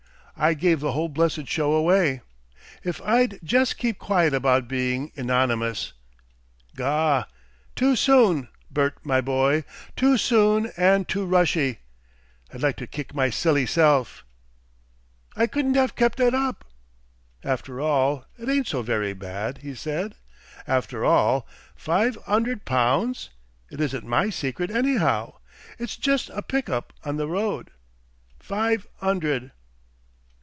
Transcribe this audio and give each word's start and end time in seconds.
"I 0.37 0.55
gave 0.55 0.79
the 0.79 0.93
whole 0.93 1.09
blessed 1.09 1.47
show 1.49 1.73
away. 1.73 2.21
If 2.83 2.99
I'd 3.03 3.39
j'es' 3.43 3.75
kep 3.77 3.99
quiet 3.99 4.33
about 4.33 4.67
being 4.67 5.11
Enonymous.... 5.15 5.93
Gaw!... 6.75 7.25
Too 7.75 7.95
soon, 7.95 8.47
Bert, 8.71 9.05
my 9.05 9.21
boy 9.21 9.65
too 9.95 10.17
soon 10.17 10.71
and 10.75 11.07
too 11.07 11.27
rushy. 11.27 11.81
I'd 12.51 12.63
like 12.63 12.75
to 12.77 12.87
kick 12.87 13.13
my 13.13 13.29
silly 13.29 13.67
self. 13.67 14.25
"I 15.35 15.45
couldn't 15.45 15.77
'ave 15.77 15.93
kep' 15.95 16.19
it 16.19 16.33
up. 16.33 16.65
"After 17.43 17.79
all, 17.79 18.25
it 18.39 18.49
ain't 18.49 18.65
so 18.67 18.81
very 18.81 19.13
bad," 19.13 19.59
he 19.59 19.75
said. 19.75 20.15
"After 20.65 21.05
all, 21.05 21.45
five 21.75 22.17
'undred 22.25 22.65
pounds.... 22.65 23.29
It 23.69 23.79
isn't 23.79 24.07
MY 24.07 24.31
secret, 24.31 24.71
anyhow. 24.71 25.35
It's 25.77 25.99
jes' 26.03 26.29
a 26.33 26.41
pickup 26.41 26.93
on 27.05 27.17
the 27.17 27.27
road. 27.27 27.69
Five 28.39 28.87
'undred. 29.01 29.51